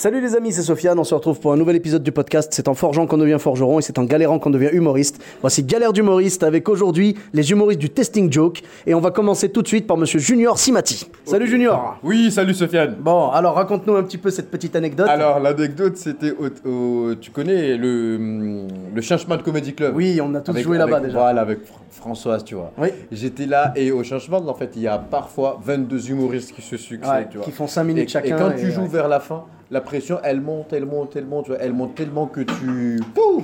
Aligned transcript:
Salut 0.00 0.22
les 0.22 0.34
amis, 0.34 0.50
c'est 0.50 0.62
Sofiane, 0.62 0.98
on 0.98 1.04
se 1.04 1.14
retrouve 1.14 1.38
pour 1.40 1.52
un 1.52 1.58
nouvel 1.58 1.76
épisode 1.76 2.02
du 2.02 2.10
podcast. 2.10 2.48
C'est 2.54 2.68
en 2.68 2.74
forgeant 2.74 3.06
qu'on 3.06 3.18
devient 3.18 3.36
forgeron 3.38 3.80
et 3.80 3.82
c'est 3.82 3.98
en 3.98 4.04
galérant 4.04 4.38
qu'on 4.38 4.48
devient 4.48 4.70
humoriste. 4.72 5.22
Voici 5.42 5.62
Galère 5.62 5.92
d'humoriste 5.92 6.42
avec 6.42 6.70
aujourd'hui 6.70 7.18
les 7.34 7.50
humoristes 7.50 7.80
du 7.80 7.90
Testing 7.90 8.32
Joke 8.32 8.62
et 8.86 8.94
on 8.94 9.00
va 9.00 9.10
commencer 9.10 9.50
tout 9.50 9.60
de 9.60 9.68
suite 9.68 9.86
par 9.86 9.98
monsieur 9.98 10.18
Junior 10.18 10.58
Simati. 10.58 11.06
Salut 11.26 11.46
Junior 11.46 11.98
Oui, 12.02 12.30
salut 12.30 12.54
Sofiane. 12.54 12.96
Bon, 12.98 13.28
alors 13.28 13.54
raconte-nous 13.56 13.94
un 13.94 14.02
petit 14.02 14.16
peu 14.16 14.30
cette 14.30 14.50
petite 14.50 14.74
anecdote. 14.74 15.06
Alors, 15.06 15.38
l'anecdote, 15.38 15.98
c'était 15.98 16.30
au, 16.32 16.46
au- 16.66 17.14
Tu 17.16 17.30
connais 17.30 17.76
le, 17.76 18.16
hum, 18.16 18.68
le 18.94 19.02
Chemin 19.02 19.36
de 19.36 19.42
Comedy 19.42 19.74
Club? 19.74 19.94
Oui, 19.94 20.18
on 20.22 20.34
a 20.34 20.40
tous 20.40 20.52
Avec- 20.52 20.64
joué 20.64 20.78
là-bas 20.78 20.96
avec- 20.96 21.08
déjà. 21.08 21.18
Voilà, 21.18 21.42
avec 21.42 21.58
Fr- 21.58 21.72
Françoise, 21.90 22.42
tu 22.42 22.54
vois. 22.54 22.72
Oui. 22.78 22.88
J'étais 23.12 23.44
là 23.44 23.74
et 23.76 23.90
au 23.92 24.02
Changement, 24.02 24.38
en 24.38 24.54
fait, 24.54 24.70
il 24.76 24.80
y 24.82 24.88
a 24.88 24.96
parfois 24.96 25.60
22 25.62 26.08
humoristes 26.08 26.52
qui 26.54 26.62
se 26.62 26.78
succèdent, 26.78 27.06
Ouais, 27.12 27.28
tu 27.30 27.36
vois. 27.36 27.44
qui 27.44 27.52
font 27.52 27.66
5 27.66 27.84
minutes 27.84 28.04
et, 28.04 28.08
chacun. 28.08 28.34
Et 28.34 28.40
quand 28.40 28.52
tu 28.58 28.70
joues 28.72 28.80
ouais. 28.80 28.88
vers 28.88 29.06
la 29.06 29.20
fin, 29.20 29.44
la 29.70 29.80
pression, 29.80 30.18
elle 30.24 30.40
monte, 30.40 30.72
elle 30.72 30.84
monte, 30.84 31.14
elle 31.14 31.26
monte, 31.26 31.44
tu 31.44 31.50
vois. 31.52 31.60
Elle 31.60 31.72
monte 31.72 31.94
tellement 31.94 32.26
que 32.26 32.40
tu... 32.40 33.00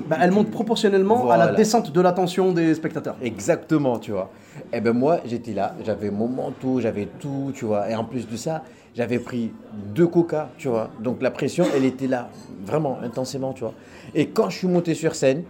Bah, 0.09 0.19
elle 0.21 0.33
monte 0.33 0.51
proportionnellement 0.51 1.31
à 1.31 1.37
la 1.37 1.53
descente 1.53 1.93
de 1.93 2.01
l'attention 2.01 2.53
des 2.53 2.75
spectateurs. 2.75 3.17
Exactement, 3.23 3.99
tu 3.99 4.11
vois. 4.11 4.31
Et 4.73 4.81
ben 4.81 4.93
moi, 4.93 5.21
j'étais 5.25 5.53
là, 5.53 5.77
j'avais 5.85 6.11
mon 6.11 6.29
manteau, 6.29 6.81
j'avais 6.81 7.07
tout, 7.21 7.53
tu 7.55 7.65
vois. 7.65 7.89
Et 7.89 7.95
en 7.95 8.05
plus 8.05 8.29
de 8.29 8.37
ça, 8.37 8.65
j'avais 8.95 9.21
pris 9.21 9.53
deux 9.95 10.09
coca, 10.09 10.51
tu 10.59 10.69
vois. 10.69 10.91
Donc 11.01 11.23
la 11.23 11.31
pression, 11.31 11.65
elle 11.75 11.85
était 11.85 12.09
là, 12.09 12.29
vraiment 12.65 12.99
intensément, 13.03 13.53
tu 13.53 13.61
vois. 13.61 13.75
Et 14.15 14.29
quand 14.29 14.51
je 14.51 14.59
suis 14.59 14.69
monté 14.69 14.95
sur 14.95 15.15
scène, 15.15 15.45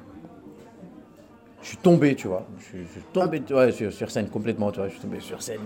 je 1.63 1.69
suis 1.69 1.79
tombé, 1.79 2.15
tu 2.15 2.29
vois. 2.29 2.47
Je 2.59 2.65
suis, 2.65 2.79
je 2.87 2.93
suis 2.93 3.03
tombé 3.13 3.41
tu 3.41 3.55
vois, 3.55 3.73
sur, 3.73 3.93
sur 3.93 4.11
scène 4.11 4.29
complètement, 4.29 4.71
tu 4.71 4.79
vois. 4.79 4.89
Je 4.89 4.93
suis 4.93 5.03
tombé 5.03 5.21
sur 5.21 5.41
scène. 5.41 5.61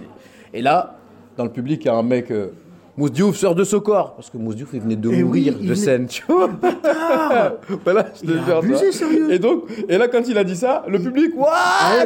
Et 0.52 0.62
là, 0.62 0.96
dans 1.36 1.44
le 1.44 1.50
public, 1.50 1.84
il 1.84 1.88
y 1.88 1.90
a 1.90 1.94
un 1.94 2.02
mec. 2.04 2.30
Euh, 2.30 2.52
Mousse 2.96 3.12
Diouf 3.12 3.36
sort 3.36 3.54
de 3.54 3.64
ce 3.64 3.76
corps 3.76 4.14
Parce 4.14 4.28
que 4.30 4.36
Mousse 4.36 4.56
Diouf, 4.56 4.70
il 4.74 4.80
venait 4.80 4.96
de 4.96 5.10
Eh 5.12 5.22
mourir 5.22 5.54
de 5.60 5.74
scène, 5.74 6.06
tu 6.06 6.22
vois. 6.28 6.50
voilà, 7.84 8.06
je 8.14 8.26
te 8.26 8.32
jure, 8.32 8.56
abusé, 8.58 8.92
sérieux. 8.92 9.32
Et 9.32 9.38
donc, 9.38 9.64
et 9.88 9.96
là, 9.96 10.08
quand 10.08 10.22
il 10.28 10.36
a 10.36 10.44
dit 10.44 10.56
ça, 10.56 10.82
le 10.88 10.98
public, 10.98 11.32
waouh 11.36 11.48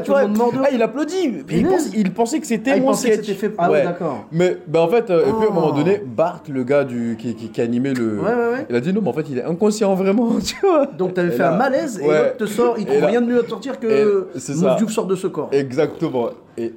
tu 0.05 0.11
vois, 0.11 0.25
de 0.27 0.33
ah, 0.63 0.69
il 0.73 0.83
applaudit. 0.83 1.29
Mais 1.29 1.39
il, 1.39 1.45
Punaise. 1.45 1.71
pense- 1.87 1.95
il 1.97 2.11
pensait 2.13 2.41
que 2.41 2.47
c'était 2.47 2.73
Ah, 2.73 2.81
mon 2.81 2.93
sketch. 2.93 3.21
c'était 3.27 3.35
fait- 3.35 3.55
ah 3.59 3.71
ouais, 3.71 3.83
d'accord. 3.85 4.25
Mais 4.33 4.59
bah, 4.67 4.83
en 4.83 4.89
fait, 4.89 5.11
euh, 5.11 5.21
et 5.21 5.33
puis 5.33 5.47
à 5.47 5.51
un 5.51 5.55
moment 5.55 5.71
Oh. 5.73 5.77
donné, 5.77 6.01
Bart, 6.05 6.43
le 6.49 6.63
gars 6.65 6.85
du, 6.85 7.17
qui, 7.19 7.35
qui, 7.35 7.49
qui 7.49 7.61
animait 7.61 7.95
le. 7.95 8.19
Ouais, 8.21 8.27
ouais, 8.29 8.35
ouais. 8.53 8.67
Il 8.71 8.77
a 8.77 8.81
dit 8.81 8.93
non, 8.93 9.01
mais 9.03 9.09
en 9.09 9.13
fait, 9.15 9.27
il 9.31 9.39
est 9.39 9.45
inconscient 9.45 9.95
vraiment, 9.95 10.33
tu 10.45 10.55
vois. 10.63 10.87
Donc 10.87 11.15
t'avais 11.15 11.31
fait 11.31 11.39
là- 11.39 11.55
un 11.55 11.57
malaise 11.57 11.99
et 11.99 12.07
l'autre 12.07 12.37
te 12.39 12.47
sort, 12.47 12.77
il 12.79 12.87
trouve 12.87 13.05
rien 13.05 13.21
de 13.21 13.27
mieux 13.27 13.41
à 13.41 13.43
te 13.43 13.49
sortir 13.51 13.81
que 13.81 13.87
et- 13.87 14.39
c'est 14.39 14.53
Mousse 14.53 14.63
ça. 14.63 14.75
Diouf 14.77 14.91
sort 14.93 15.07
de 15.07 15.17
ce 15.17 15.27
corps. 15.27 15.49
Exactement. 15.53 16.31
Et, 16.57 16.73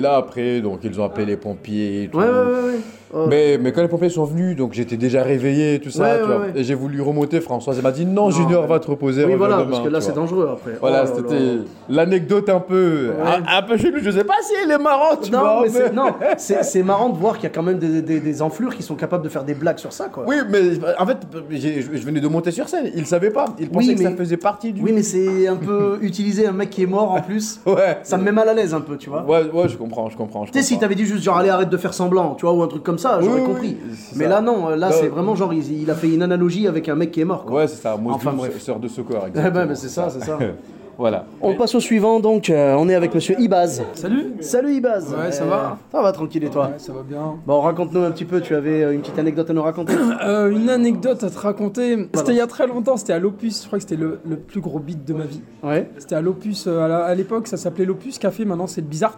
là, 0.00 0.16
après, 0.16 0.60
donc, 0.60 0.80
ils 0.84 1.00
ont 1.00 1.04
appelé 1.04 1.26
les 1.26 1.36
pompiers 1.36 2.04
et 2.04 2.08
tout. 2.08 2.18
Ouais, 2.18 2.24
ouais, 2.24 2.30
ouais. 2.30 2.78
Oh. 3.18 3.26
Mais, 3.28 3.56
mais 3.58 3.72
quand 3.72 3.80
les 3.80 3.88
pompiers 3.88 4.10
sont 4.10 4.24
venus, 4.24 4.56
donc 4.56 4.74
j'étais 4.74 4.96
déjà 4.98 5.22
réveillé, 5.22 5.80
tout 5.80 5.90
ça, 5.90 6.02
Ouais, 6.02 6.16
tu 6.16 6.20
ouais, 6.22 6.26
vois. 6.26 6.46
ouais. 6.46 6.52
Et 6.54 6.64
j'ai 6.64 6.74
voulu 6.74 7.00
remonter, 7.00 7.40
Françoise, 7.40 7.76
elle 7.78 7.82
m'a 7.82 7.90
dit 7.92 8.04
non, 8.04 8.30
Junior, 8.30 8.62
mais- 8.62 8.68
va 8.68 8.78
te 8.78 8.88
reposer. 8.90 9.24
Oui, 9.24 9.34
voilà, 9.36 9.56
demain, 9.58 9.70
parce 9.70 9.82
que 9.84 9.88
là 9.88 10.00
c'est 10.00 10.12
dangereux 10.14 10.48
après. 10.52 10.72
Voilà, 10.80 11.04
Oh 11.06 11.12
c'était 11.16 11.58
l'anecdote 11.88 12.48
un 12.48 12.60
peu, 12.60 13.12
un, 13.24 13.58
un 13.58 13.62
peu 13.62 13.76
chelou. 13.78 13.98
Je 14.02 14.10
sais 14.10 14.24
pas 14.24 14.34
si 14.42 14.52
elle 14.62 14.70
est 14.70 14.78
marrante, 14.78 15.22
tu 15.22 15.32
Non, 15.32 15.38
vois. 15.40 15.62
mais 15.64 15.70
mais- 15.72 15.90
non, 15.92 16.12
c'est 16.36 16.62
c'est 16.64 16.82
marrant 16.82 17.08
de 17.08 17.16
voir 17.18 17.34
qu'il 17.34 17.44
y 17.44 17.46
a 17.46 17.50
quand 17.50 17.62
même 17.62 17.78
des, 17.78 18.02
des, 18.02 18.20
des 18.20 18.42
enflures 18.42 18.74
qui 18.76 18.82
sont 18.82 18.94
capables 18.96 19.24
de 19.24 19.28
faire 19.28 19.44
des 19.44 19.54
blagues 19.54 19.78
sur 19.78 19.92
ça, 19.92 20.08
quoi. 20.08 20.24
Oui, 20.26 20.36
mais 20.50 20.60
en 20.98 21.06
fait, 21.06 21.18
je 21.50 22.04
venais 22.04 22.20
de 22.20 22.28
monter 22.28 22.50
sur 22.50 22.68
scène. 22.68 22.90
Il 22.94 23.06
savait 23.06 23.30
pas. 23.30 23.46
Il 23.58 23.68
pensait 23.70 23.88
Oui, 23.88 23.94
que 23.94 24.02
ça 24.02 24.10
mais- 24.10 24.16
faisait 24.16 24.36
partie 24.36 24.72
du. 24.72 24.82
Oui, 24.82 24.92
mais 24.92 25.02
c'est 25.02 25.48
un 25.48 25.56
peu 25.56 25.98
utiliser 26.02 26.46
un 26.46 26.52
mec 26.52 26.70
qui 26.70 26.82
est 26.82 26.86
mort 26.86 27.12
en 27.12 27.20
plus. 27.20 27.60
Ouais. 27.66 27.98
Ça 28.04 28.16
me 28.16 28.24
met 28.24 28.32
mal 28.32 28.48
à 28.48 28.54
l'aise 28.54 28.72
un 28.74 28.80
peu, 28.80 28.96
tu 28.96 29.10
vois. 29.10 29.22
Ouais, 29.24 29.42
ouais, 29.52 29.68
je 29.68 29.76
comprends, 29.76 30.08
je 30.08 30.16
comprends. 30.16 30.44
Tu 30.46 30.52
sais, 30.52 30.62
si 30.62 30.78
t'avais 30.78 30.94
dit 30.94 31.04
juste 31.04 31.22
genre 31.22 31.36
allez 31.38 31.50
arrête 31.50 31.68
de 31.68 31.76
faire 31.76 31.92
semblant, 31.94 32.34
tu 32.34 32.46
vois, 32.46 32.54
ou 32.54 32.62
un 32.62 32.68
truc 32.68 32.82
comme 32.82 32.98
ça, 32.98 33.05
j'aurais 33.20 33.40
Oui, 33.40 33.46
compris. 33.46 33.76
oui, 33.88 33.96
Mais 34.16 34.24
ça. 34.24 34.30
là 34.30 34.40
non, 34.40 34.68
là 34.70 34.90
c'est 34.92 35.08
vraiment 35.08 35.34
genre 35.34 35.52
il, 35.54 35.82
il 35.82 35.90
a 35.90 35.94
fait 35.94 36.08
une 36.12 36.22
analogie 36.22 36.66
avec 36.68 36.88
un 36.88 36.94
mec 36.94 37.10
qui 37.12 37.20
est 37.20 37.24
mort. 37.24 37.44
Quoi. 37.44 37.60
Ouais, 37.60 37.68
c'est 37.68 37.80
ça. 37.82 37.96
Moi, 37.96 38.14
Enfin, 38.14 38.34
sœur 38.58 38.78
de 38.78 38.88
secours. 38.88 39.16
Eh 39.24 39.28
exactement. 39.28 39.54
ben, 39.54 39.66
mais 39.68 39.74
c'est 39.74 39.88
ça, 39.88 40.08
c'est 40.10 40.24
ça. 40.24 40.38
voilà. 40.98 41.26
On 41.42 41.54
passe 41.54 41.74
au 41.74 41.80
suivant 41.80 42.20
donc, 42.20 42.48
euh, 42.48 42.74
on 42.78 42.88
est 42.88 42.94
avec 42.94 43.14
monsieur 43.14 43.36
Ibaz. 43.38 43.82
Salut 43.94 44.32
Salut 44.40 44.72
Ibaz. 44.74 45.14
Ouais, 45.14 45.30
ça 45.32 45.44
va 45.44 45.78
Ça 45.92 46.00
va 46.02 46.12
tranquille 46.12 46.42
et 46.44 46.48
toi 46.50 46.66
Ouais, 46.68 46.78
ça 46.78 46.92
va 46.92 47.02
bien. 47.02 47.34
Bon, 47.46 47.60
raconte-nous 47.60 48.00
un 48.02 48.10
petit 48.10 48.24
peu, 48.24 48.40
tu 48.40 48.54
avais 48.54 48.82
euh, 48.82 48.92
une 48.92 49.00
petite 49.00 49.18
anecdote 49.18 49.50
à 49.50 49.52
nous 49.52 49.62
raconter 49.62 49.92
Euh, 50.26 50.50
une 50.50 50.70
anecdote 50.70 51.22
à 51.22 51.30
te 51.30 51.38
raconter. 51.38 52.08
C'était 52.14 52.32
il 52.32 52.38
y 52.38 52.40
a 52.40 52.46
très 52.46 52.66
longtemps, 52.66 52.96
c'était 52.96 53.12
à 53.12 53.18
l'Opus. 53.18 53.62
Je 53.62 53.66
crois 53.66 53.78
que 53.78 53.82
c'était 53.88 54.00
le, 54.02 54.18
le 54.28 54.36
plus 54.36 54.60
gros 54.60 54.78
beat 54.78 55.04
de 55.06 55.12
ma 55.14 55.24
vie. 55.24 55.42
Ouais, 55.62 55.90
C'était 55.98 56.14
à 56.14 56.20
l'Opus. 56.22 56.66
à 56.66 57.14
l'époque, 57.14 57.46
ça 57.48 57.56
s'appelait 57.58 57.84
l'Opus 57.84 58.18
Café. 58.18 58.44
Maintenant, 58.44 58.66
c'est 58.66 58.80
le 58.80 58.86
Bizart. 58.86 59.16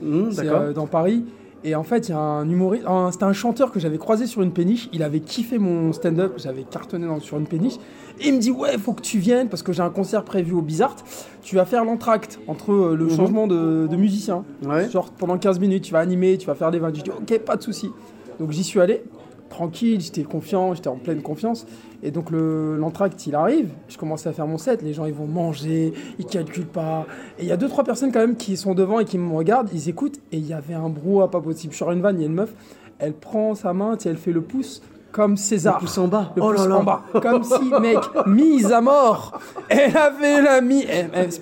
C'est 0.00 0.42
d'accord. 0.44 0.60
euh, 0.62 0.72
dans 0.72 0.86
Paris. 0.86 1.24
Et 1.64 1.74
en 1.76 1.84
fait, 1.84 2.08
il 2.08 2.10
y 2.10 2.14
a 2.14 2.18
un 2.18 2.48
humoriste. 2.48 2.84
C'était 3.12 3.24
un 3.24 3.32
chanteur 3.32 3.70
que 3.70 3.78
j'avais 3.78 3.98
croisé 3.98 4.26
sur 4.26 4.42
une 4.42 4.52
péniche. 4.52 4.88
Il 4.92 5.02
avait 5.02 5.20
kiffé 5.20 5.58
mon 5.58 5.92
stand-up. 5.92 6.34
J'avais 6.36 6.62
cartonné 6.64 7.06
dans- 7.06 7.20
sur 7.20 7.38
une 7.38 7.46
péniche. 7.46 7.74
Et 8.20 8.28
il 8.28 8.34
me 8.34 8.38
dit 8.40 8.50
Ouais, 8.50 8.76
faut 8.78 8.92
que 8.92 9.00
tu 9.02 9.18
viennes 9.18 9.48
parce 9.48 9.62
que 9.62 9.72
j'ai 9.72 9.82
un 9.82 9.90
concert 9.90 10.24
prévu 10.24 10.52
au 10.52 10.60
Bizart. 10.62 10.96
Tu 11.42 11.56
vas 11.56 11.64
faire 11.64 11.84
l'entracte 11.84 12.40
entre 12.48 12.72
euh, 12.72 12.96
le 12.96 13.08
changement 13.08 13.46
de, 13.46 13.86
de 13.90 13.96
musicien. 13.96 14.44
Ouais. 14.64 14.90
Genre 14.90 15.10
pendant 15.12 15.38
15 15.38 15.60
minutes, 15.60 15.84
tu 15.84 15.92
vas 15.92 16.00
animer, 16.00 16.36
tu 16.38 16.46
vas 16.46 16.54
faire 16.54 16.70
des 16.72 16.78
vannes. 16.78 16.94
J'ai 16.96 17.02
dit 17.02 17.10
ok, 17.10 17.38
pas 17.40 17.56
de 17.56 17.62
souci. 17.62 17.88
Donc 18.40 18.50
j'y 18.50 18.64
suis 18.64 18.80
allé, 18.80 19.04
tranquille, 19.52 20.00
j'étais 20.00 20.22
confiant, 20.24 20.74
j'étais 20.74 20.88
en 20.88 20.96
pleine 20.96 21.22
confiance. 21.22 21.66
Et 22.02 22.10
donc 22.10 22.30
le- 22.30 22.76
l'entracte, 22.76 23.26
il 23.26 23.34
arrive, 23.36 23.68
je 23.88 23.96
commence 23.96 24.26
à 24.26 24.32
faire 24.32 24.46
mon 24.48 24.58
set, 24.58 24.82
les 24.82 24.92
gens 24.92 25.04
ils 25.04 25.14
vont 25.14 25.26
manger, 25.26 25.92
ils 26.18 26.26
calculent 26.26 26.66
pas. 26.66 27.06
Et 27.38 27.42
il 27.42 27.48
y 27.48 27.52
a 27.52 27.56
deux 27.56 27.68
trois 27.68 27.84
personnes 27.84 28.10
quand 28.10 28.18
même 28.20 28.34
qui 28.36 28.56
sont 28.56 28.74
devant 28.74 28.98
et 28.98 29.04
qui 29.04 29.18
me 29.18 29.32
regardent, 29.36 29.68
ils 29.72 29.88
écoutent. 29.88 30.16
Et 30.32 30.38
il 30.38 30.46
y 30.46 30.52
avait 30.52 30.74
un 30.74 30.88
brouhaha 30.88 31.28
pas 31.28 31.40
possible. 31.40 31.72
Sur 31.74 31.92
une 31.92 32.00
vanne, 32.00 32.16
il 32.18 32.22
y 32.22 32.24
a 32.24 32.28
une 32.28 32.34
meuf, 32.34 32.52
elle 32.98 33.12
prend 33.12 33.54
sa 33.54 33.72
main, 33.72 33.96
elle 34.04 34.16
fait 34.16 34.32
le 34.32 34.40
pouce 34.40 34.82
comme 35.12 35.36
César. 35.36 35.74
Le 35.74 35.80
pouce 35.80 35.98
en 35.98 36.08
bas. 36.08 36.32
Le 36.34 36.42
Oh 36.42 36.50
pouce 36.50 36.60
là 36.62 36.68
là. 36.68 36.76
en 36.78 36.82
bas. 36.84 37.02
Comme 37.20 37.44
si, 37.44 37.70
mec, 37.80 37.98
mise 38.26 38.72
à 38.72 38.80
mort. 38.80 39.38
Elle 39.68 39.94
avait 39.96 40.40
la 40.42 40.60
mise. 40.62 40.86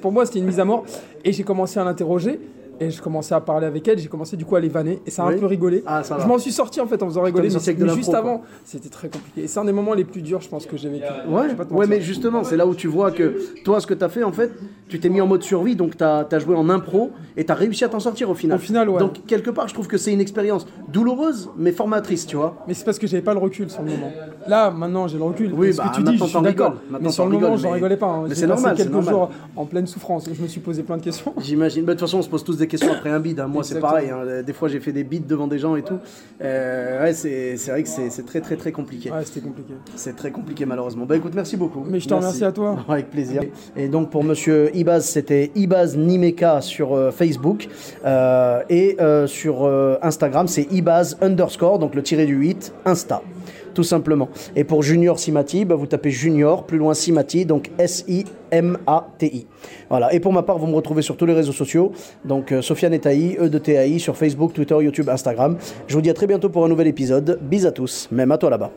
Pour 0.02 0.10
moi, 0.12 0.26
c'était 0.26 0.40
une 0.40 0.46
mise 0.46 0.58
à 0.60 0.64
mort. 0.64 0.84
Et 1.24 1.32
j'ai 1.32 1.44
commencé 1.44 1.78
à 1.78 1.84
l'interroger. 1.84 2.40
Et 2.82 2.90
je 2.90 3.02
commençais 3.02 3.34
à 3.34 3.40
parler 3.40 3.66
avec 3.66 3.86
elle. 3.86 3.98
J'ai 3.98 4.08
commencé 4.08 4.38
du 4.38 4.46
coup 4.46 4.56
à 4.56 4.60
les 4.60 4.70
vanner. 4.70 5.00
Et 5.06 5.10
ça 5.10 5.24
a 5.24 5.28
Oui. 5.28 5.34
un 5.34 5.38
peu 5.38 5.44
rigolé. 5.44 5.82
Ah, 5.84 6.02
ça 6.02 6.18
je 6.18 6.26
m'en 6.26 6.38
suis 6.38 6.50
sorti 6.50 6.80
en 6.80 6.86
fait 6.86 7.02
en 7.02 7.06
faisant 7.06 7.22
rigoler. 7.22 7.50
Mais, 7.50 7.74
mais 7.78 7.94
juste 7.94 8.14
avant, 8.14 8.40
c'était 8.64 8.88
très 8.88 9.08
compliqué. 9.08 9.42
Et 9.42 9.48
c'est 9.48 9.60
un 9.60 9.66
des 9.66 9.72
moments 9.72 9.92
les 9.92 10.04
plus 10.04 10.22
durs, 10.22 10.40
je 10.40 10.48
pense, 10.48 10.64
que 10.64 10.78
j'ai 10.78 10.88
vécu. 10.88 11.04
Ouais, 11.28 11.48
ouais, 11.70 11.86
mais 11.86 12.00
justement, 12.00 12.42
c'est 12.42 12.56
là 12.56 12.66
où 12.66 12.74
tu 12.74 12.88
vois 12.88 13.10
que 13.10 13.36
toi, 13.64 13.80
ce 13.80 13.86
que 13.86 13.92
tu 13.92 14.02
as 14.02 14.08
fait, 14.08 14.22
en 14.22 14.32
fait, 14.32 14.50
tu 14.88 14.98
t'es 14.98 15.10
mis 15.10 15.20
en 15.20 15.26
mode 15.26 15.42
survie, 15.42 15.76
donc 15.76 15.96
tu 15.96 16.04
as, 16.04 16.38
joué 16.38 16.56
en 16.56 16.70
impro 16.70 17.10
et 17.36 17.44
tu 17.44 17.52
as 17.52 17.54
réussi 17.54 17.84
à 17.84 17.90
t'en 17.90 18.00
sortir 18.00 18.30
au 18.30 18.34
final. 18.34 18.56
Au 18.56 18.60
final, 18.60 18.88
ouais. 18.88 18.98
Donc, 18.98 19.26
quelque 19.26 19.50
part, 19.50 19.68
je 19.68 19.74
trouve 19.74 19.86
que 19.86 19.98
c'est 19.98 20.12
une 20.12 20.20
expérience 20.20 20.66
douloureuse, 20.88 21.50
mais 21.58 21.72
formatrice, 21.72 22.26
tu 22.26 22.36
vois. 22.36 22.56
Mais 22.66 22.72
c'est 22.74 22.84
parce 22.84 22.98
que 22.98 23.06
j'avais 23.06 23.22
pas 23.22 23.34
le 23.34 23.40
recul 23.40 23.68
sur 23.68 23.82
le 23.82 23.90
moment. 23.90 24.10
Là, 24.50 24.70
maintenant, 24.72 25.06
j'ai 25.06 25.16
le 25.16 25.22
recul. 25.22 25.52
Oui, 25.54 25.72
ce 25.72 25.78
bah, 25.78 25.90
que 25.92 25.96
tu 25.98 26.02
dis, 26.02 26.18
je 26.18 26.24
suis 26.24 26.40
d'accord. 26.42 26.74
Mais 27.00 27.08
sur 27.10 27.24
le 27.26 27.38
moment, 27.38 27.56
j'en 27.56 27.70
rigolais 27.70 27.96
pas. 27.96 28.06
hein. 28.06 28.24
mais 28.28 28.34
c'est 28.34 28.46
normal, 28.48 28.74
c'est 28.76 28.82
quelques 28.82 28.92
normal. 28.94 29.14
jours 29.14 29.30
en 29.56 29.64
pleine 29.64 29.86
souffrance. 29.86 30.28
Je 30.32 30.42
me 30.42 30.48
suis 30.48 30.60
posé 30.60 30.82
plein 30.82 30.96
de 30.96 31.02
questions. 31.02 31.32
J'imagine. 31.40 31.84
Bah, 31.84 31.94
De 31.94 31.98
toute 32.00 32.08
façon, 32.08 32.18
on 32.18 32.22
se 32.22 32.28
pose 32.28 32.42
tous 32.42 32.56
des 32.56 32.66
questions 32.66 32.92
après 32.92 33.10
un 33.10 33.20
bid. 33.20 33.38
hein. 33.38 33.46
Moi, 33.46 33.62
c'est 33.62 33.78
pareil. 33.78 34.10
hein. 34.10 34.42
Des 34.44 34.52
fois, 34.52 34.68
j'ai 34.68 34.80
fait 34.80 34.92
des 34.92 35.04
bids 35.04 35.20
devant 35.20 35.46
des 35.46 35.58
gens 35.60 35.76
et 35.76 35.82
tout. 35.82 35.98
Euh, 36.42 37.02
ouais, 37.04 37.12
c'est 37.12 37.54
vrai 37.68 37.82
que 37.84 37.88
c'est 37.88 38.26
très, 38.26 38.40
très, 38.40 38.56
très 38.56 38.72
compliqué. 38.72 39.10
Ouais, 39.10 39.24
c'était 39.24 39.40
compliqué. 39.40 39.72
C'est 39.94 40.16
très 40.16 40.32
compliqué, 40.32 40.66
malheureusement. 40.66 41.06
Bah, 41.06 41.16
écoute, 41.16 41.32
merci 41.34 41.56
beaucoup. 41.56 41.84
Mais 41.88 42.00
je 42.00 42.08
te 42.08 42.14
Merci. 42.14 42.26
remercie 42.26 42.44
à 42.44 42.52
toi. 42.52 42.76
Avec 42.88 43.10
plaisir. 43.10 43.42
Et 43.76 43.88
donc, 43.88 44.10
pour 44.10 44.24
monsieur 44.24 44.74
Ibaz, 44.76 45.04
c'était 45.04 45.52
Ibaz 45.54 45.96
Nimeka 45.96 46.60
sur 46.60 46.94
euh, 46.94 47.10
Facebook. 47.12 47.68
Euh, 48.04 48.62
et 48.68 48.96
euh, 49.00 49.26
sur 49.28 49.64
Instagram, 50.02 50.48
c'est 50.48 50.66
Ibaz 50.72 51.16
underscore, 51.20 51.78
donc 51.78 51.94
le 51.94 52.02
tiré 52.02 52.26
du 52.26 52.34
8, 52.34 52.72
Insta. 52.84 53.22
Tout 53.74 53.84
simplement. 53.84 54.28
Et 54.56 54.64
pour 54.64 54.82
Junior 54.82 55.18
Simati, 55.18 55.64
bah, 55.64 55.74
vous 55.74 55.86
tapez 55.86 56.10
Junior, 56.10 56.64
plus 56.66 56.78
loin 56.78 56.94
Simati, 56.94 57.44
donc 57.44 57.70
S-I-M-A-T-I. 57.78 59.46
Voilà. 59.88 60.12
Et 60.12 60.20
pour 60.20 60.32
ma 60.32 60.42
part, 60.42 60.58
vous 60.58 60.66
me 60.66 60.74
retrouvez 60.74 61.02
sur 61.02 61.16
tous 61.16 61.26
les 61.26 61.34
réseaux 61.34 61.52
sociaux. 61.52 61.92
Donc, 62.24 62.52
euh, 62.52 62.62
Sofiane 62.62 62.94
et 62.94 63.00
Taï, 63.00 63.36
E 63.38 63.48
de 63.48 63.58
TAI, 63.58 63.98
sur 63.98 64.16
Facebook, 64.16 64.52
Twitter, 64.52 64.76
YouTube, 64.80 65.08
Instagram. 65.08 65.56
Je 65.86 65.94
vous 65.94 66.02
dis 66.02 66.10
à 66.10 66.14
très 66.14 66.26
bientôt 66.26 66.48
pour 66.48 66.64
un 66.64 66.68
nouvel 66.68 66.86
épisode. 66.86 67.38
Bis 67.42 67.66
à 67.66 67.72
tous, 67.72 68.08
même 68.10 68.32
à 68.32 68.38
toi 68.38 68.50
là-bas. 68.50 68.70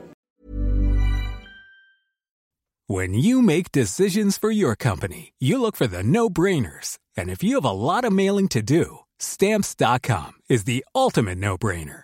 When 2.89 3.13
you 3.13 3.41
make 3.41 3.71
decisions 3.71 4.37
for 4.37 4.51
your 4.51 4.75
company, 4.75 5.31
you 5.39 5.57
look 5.57 5.77
for 5.77 5.87
the 5.87 6.03
no 6.03 6.29
brainers. 6.29 6.99
And 7.17 7.29
if 7.29 7.41
you 7.41 7.55
have 7.55 7.65
a 7.65 7.71
lot 7.71 8.03
of 8.03 8.11
mailing 8.11 8.49
to 8.49 8.61
do, 8.61 8.99
stamps.com 9.19 10.33
is 10.49 10.65
the 10.65 10.83
ultimate 10.93 11.37
no 11.37 11.57
brainer. 11.57 12.03